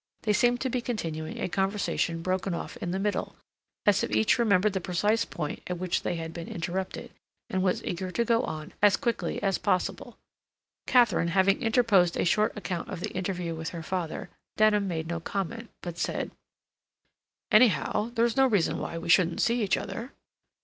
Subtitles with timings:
[0.23, 3.35] They seemed to be continuing a conversation broken off in the middle,
[3.85, 7.11] as if each remembered the precise point at which they had been interrupted,
[7.51, 10.17] and was eager to go on as quickly as possible.
[10.87, 15.19] Katharine, having interposed a short account of the interview with her father, Denham made no
[15.19, 16.31] comment, but said:
[17.51, 20.13] "Anyhow, there's no reason why we shouldn't see each other."